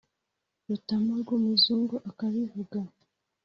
[0.69, 2.79] Rutamu rw'umuzungu akabivuga: